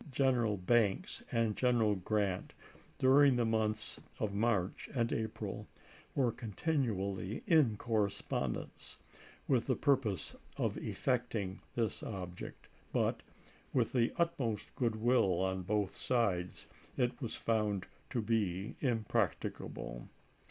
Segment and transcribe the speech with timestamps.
[0.09, 2.53] General Banks and Gen eral Grant,
[2.97, 5.67] during the months of March and April,
[6.15, 8.97] were continually in correspondence,
[9.47, 13.21] with the purpose of effecting this object, but,
[13.73, 16.65] with the utmost good will on both sides,
[16.97, 20.09] it was found to be impracticable.